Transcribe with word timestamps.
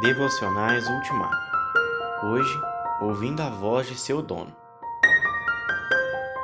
Devocionais 0.00 0.88
Ultimato. 0.88 1.36
Hoje, 2.22 2.60
ouvindo 3.00 3.40
a 3.40 3.50
voz 3.50 3.88
de 3.88 3.98
seu 3.98 4.22
dono. 4.22 4.56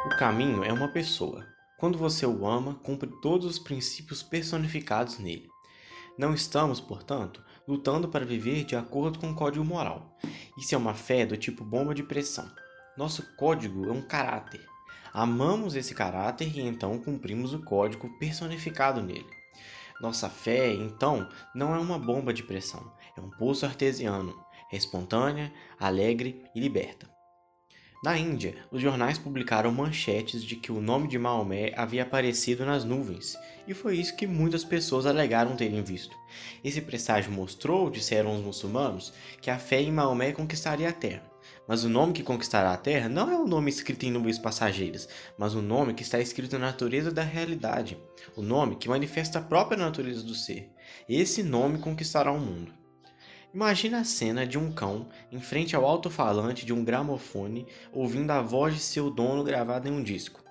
O 0.06 0.16
caminho 0.18 0.64
é 0.64 0.72
uma 0.72 0.88
pessoa. 0.88 1.46
Quando 1.78 1.96
você 1.96 2.26
o 2.26 2.44
ama, 2.48 2.74
cumpre 2.82 3.08
todos 3.22 3.46
os 3.46 3.58
princípios 3.60 4.24
personificados 4.24 5.20
nele. 5.20 5.48
Não 6.18 6.34
estamos, 6.34 6.80
portanto, 6.80 7.44
lutando 7.68 8.08
para 8.08 8.24
viver 8.24 8.64
de 8.64 8.74
acordo 8.74 9.20
com 9.20 9.30
o 9.30 9.36
código 9.36 9.64
moral. 9.64 10.18
Isso 10.58 10.74
é 10.74 10.78
uma 10.78 10.92
fé 10.92 11.24
do 11.24 11.36
tipo 11.36 11.64
bomba 11.64 11.94
de 11.94 12.02
pressão. 12.02 12.50
Nosso 12.96 13.22
código 13.36 13.88
é 13.88 13.92
um 13.92 14.02
caráter. 14.02 14.66
Amamos 15.12 15.76
esse 15.76 15.94
caráter 15.94 16.50
e 16.56 16.60
então 16.60 16.98
cumprimos 16.98 17.54
o 17.54 17.62
código 17.62 18.18
personificado 18.18 19.00
nele. 19.00 19.43
Nossa 20.00 20.28
fé, 20.28 20.72
então, 20.72 21.28
não 21.54 21.74
é 21.74 21.78
uma 21.78 21.98
bomba 21.98 22.32
de 22.32 22.42
pressão, 22.42 22.92
é 23.16 23.20
um 23.20 23.30
pulso 23.30 23.64
artesiano, 23.64 24.34
é 24.72 24.76
espontânea, 24.76 25.52
alegre 25.78 26.44
e 26.54 26.60
liberta. 26.60 27.13
Na 28.04 28.18
Índia, 28.18 28.54
os 28.70 28.82
jornais 28.82 29.16
publicaram 29.16 29.72
manchetes 29.72 30.44
de 30.44 30.56
que 30.56 30.70
o 30.70 30.78
nome 30.78 31.08
de 31.08 31.18
Maomé 31.18 31.72
havia 31.74 32.02
aparecido 32.02 32.62
nas 32.62 32.84
nuvens, 32.84 33.34
e 33.66 33.72
foi 33.72 33.96
isso 33.96 34.14
que 34.14 34.26
muitas 34.26 34.62
pessoas 34.62 35.06
alegaram 35.06 35.56
terem 35.56 35.82
visto. 35.82 36.14
Esse 36.62 36.82
presságio 36.82 37.32
mostrou, 37.32 37.88
disseram 37.88 38.36
os 38.36 38.44
muçulmanos, 38.44 39.14
que 39.40 39.50
a 39.50 39.58
fé 39.58 39.80
em 39.80 39.90
Maomé 39.90 40.32
conquistaria 40.32 40.90
a 40.90 40.92
terra. 40.92 41.22
Mas 41.66 41.82
o 41.82 41.88
nome 41.88 42.12
que 42.12 42.22
conquistará 42.22 42.74
a 42.74 42.76
terra 42.76 43.08
não 43.08 43.30
é 43.30 43.38
o 43.38 43.48
nome 43.48 43.70
escrito 43.70 44.04
em 44.04 44.10
nuvens 44.10 44.38
passageiras, 44.38 45.08
mas 45.38 45.54
o 45.54 45.62
nome 45.62 45.94
que 45.94 46.02
está 46.02 46.20
escrito 46.20 46.58
na 46.58 46.66
natureza 46.66 47.10
da 47.10 47.22
realidade, 47.22 47.96
o 48.36 48.42
nome 48.42 48.76
que 48.76 48.86
manifesta 48.86 49.38
a 49.38 49.42
própria 49.42 49.78
natureza 49.78 50.22
do 50.22 50.34
ser. 50.34 50.70
Esse 51.08 51.42
nome 51.42 51.78
conquistará 51.78 52.30
o 52.30 52.38
mundo. 52.38 52.83
Imagina 53.54 54.00
a 54.00 54.04
cena 54.04 54.44
de 54.44 54.58
um 54.58 54.72
cão 54.72 55.06
em 55.30 55.38
frente 55.40 55.76
ao 55.76 55.86
alto-falante 55.86 56.66
de 56.66 56.72
um 56.72 56.84
gramofone, 56.84 57.68
ouvindo 57.92 58.32
a 58.32 58.42
voz 58.42 58.74
de 58.74 58.80
seu 58.80 59.08
dono 59.08 59.44
gravada 59.44 59.88
em 59.88 59.92
um 59.92 60.02
disco. 60.02 60.42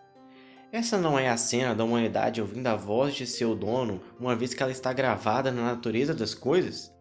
Essa 0.71 0.97
não 0.97 1.19
é 1.19 1.27
a 1.27 1.35
cena 1.35 1.75
da 1.75 1.83
humanidade 1.83 2.39
ouvindo 2.39 2.65
a 2.65 2.77
voz 2.77 3.13
de 3.13 3.27
seu 3.27 3.53
dono, 3.53 4.01
uma 4.17 4.37
vez 4.37 4.53
que 4.53 4.63
ela 4.63 4.71
está 4.71 4.93
gravada 4.93 5.51
na 5.51 5.63
natureza 5.63 6.13
das 6.13 6.33
coisas? 6.33 6.93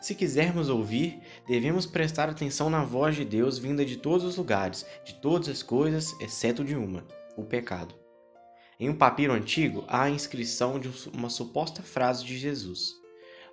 Se 0.00 0.16
quisermos 0.16 0.68
ouvir, 0.68 1.20
devemos 1.46 1.86
prestar 1.86 2.28
atenção 2.28 2.68
na 2.68 2.82
voz 2.82 3.14
de 3.14 3.24
Deus 3.24 3.56
vinda 3.56 3.84
de 3.84 3.96
todos 3.96 4.26
os 4.26 4.36
lugares, 4.36 4.84
de 5.04 5.14
todas 5.14 5.48
as 5.48 5.62
coisas, 5.62 6.20
exceto 6.20 6.64
de 6.64 6.74
uma: 6.74 7.06
o 7.36 7.44
pecado. 7.44 7.94
Em 8.78 8.90
um 8.90 8.96
papiro 8.96 9.32
antigo 9.32 9.84
há 9.86 10.02
a 10.02 10.10
inscrição 10.10 10.80
de 10.80 10.90
uma 11.12 11.30
suposta 11.30 11.80
frase 11.80 12.24
de 12.24 12.36
Jesus: 12.36 12.90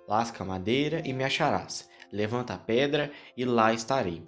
Lasca 0.08 0.42
a 0.42 0.46
madeira 0.46 1.00
e 1.06 1.12
me 1.12 1.22
acharás, 1.22 1.88
levanta 2.12 2.54
a 2.54 2.58
pedra 2.58 3.10
e 3.36 3.44
lá 3.44 3.72
estarei. 3.72 4.22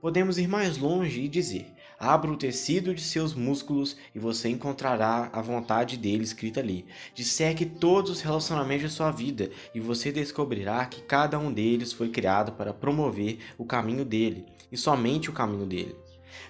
Podemos 0.00 0.38
ir 0.38 0.46
mais 0.46 0.78
longe 0.78 1.20
e 1.20 1.28
dizer: 1.28 1.74
abra 1.98 2.30
o 2.30 2.36
tecido 2.36 2.94
de 2.94 3.02
seus 3.02 3.34
músculos 3.34 3.96
e 4.14 4.18
você 4.18 4.48
encontrará 4.48 5.30
a 5.32 5.42
vontade 5.42 5.96
dele 5.96 6.24
escrita 6.24 6.60
ali. 6.60 6.86
Disseque 7.14 7.66
todos 7.66 8.10
os 8.10 8.20
relacionamentos 8.20 8.90
de 8.90 8.96
sua 8.96 9.10
vida 9.10 9.50
e 9.74 9.80
você 9.80 10.12
descobrirá 10.12 10.86
que 10.86 11.02
cada 11.02 11.38
um 11.38 11.52
deles 11.52 11.92
foi 11.92 12.08
criado 12.08 12.52
para 12.52 12.72
promover 12.72 13.38
o 13.58 13.64
caminho 13.64 14.04
dele 14.04 14.46
e 14.70 14.76
somente 14.76 15.30
o 15.30 15.32
caminho 15.32 15.66
dele. 15.66 15.96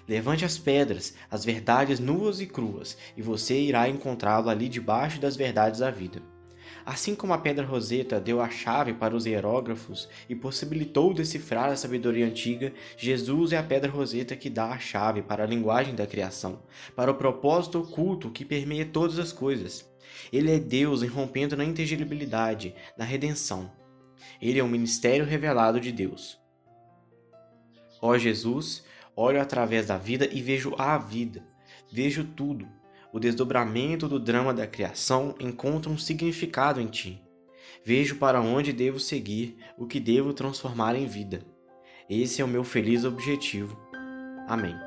Levante 0.07 0.45
as 0.45 0.57
pedras, 0.57 1.15
as 1.31 1.45
verdades 1.45 1.99
nuas 1.99 2.41
e 2.41 2.45
cruas, 2.45 2.97
e 3.15 3.21
você 3.21 3.59
irá 3.59 3.87
encontrá-lo 3.87 4.49
ali 4.49 4.67
debaixo 4.67 5.19
das 5.19 5.35
verdades 5.35 5.79
da 5.79 5.89
vida. 5.89 6.21
Assim 6.85 7.15
como 7.15 7.33
a 7.33 7.37
pedra 7.37 7.65
roseta 7.65 8.19
deu 8.19 8.39
a 8.39 8.49
chave 8.49 8.93
para 8.93 9.15
os 9.15 9.25
hierógrafos 9.25 10.07
e 10.29 10.35
possibilitou 10.35 11.13
decifrar 11.13 11.69
a 11.69 11.75
sabedoria 11.75 12.25
antiga, 12.25 12.73
Jesus 12.97 13.51
é 13.51 13.57
a 13.57 13.63
pedra 13.63 13.91
roseta 13.91 14.35
que 14.35 14.49
dá 14.49 14.71
a 14.71 14.79
chave 14.79 15.21
para 15.21 15.43
a 15.43 15.47
linguagem 15.47 15.95
da 15.95 16.07
criação, 16.07 16.63
para 16.95 17.11
o 17.11 17.15
propósito 17.15 17.79
oculto 17.79 18.31
que 18.31 18.45
permeia 18.45 18.85
todas 18.85 19.19
as 19.19 19.33
coisas. 19.33 19.89
Ele 20.31 20.51
é 20.51 20.59
Deus 20.59 21.01
irrompendo 21.03 21.55
na 21.55 21.65
inteligibilidade, 21.65 22.73
na 22.97 23.05
redenção. 23.05 23.71
Ele 24.41 24.59
é 24.59 24.63
o 24.63 24.67
ministério 24.67 25.25
revelado 25.25 25.79
de 25.79 25.91
Deus. 25.91 26.39
Ó 28.01 28.17
Jesus, 28.17 28.83
olho 29.15 29.41
através 29.41 29.87
da 29.87 29.97
vida 29.97 30.29
e 30.31 30.41
vejo 30.41 30.75
a 30.77 30.97
vida, 30.97 31.43
vejo 31.91 32.23
tudo, 32.23 32.67
o 33.13 33.19
desdobramento 33.19 34.07
do 34.07 34.19
drama 34.19 34.53
da 34.53 34.67
criação 34.67 35.35
encontra 35.39 35.91
um 35.91 35.97
significado 35.97 36.81
em 36.81 36.87
ti. 36.87 37.21
Vejo 37.83 38.17
para 38.17 38.41
onde 38.41 38.73
devo 38.73 38.99
seguir, 38.99 39.57
o 39.77 39.85
que 39.85 39.99
devo 39.99 40.33
transformar 40.33 40.95
em 40.95 41.05
vida. 41.05 41.45
Esse 42.09 42.41
é 42.41 42.45
o 42.45 42.47
meu 42.47 42.63
feliz 42.63 43.03
objetivo. 43.03 43.77
Amém. 44.47 44.86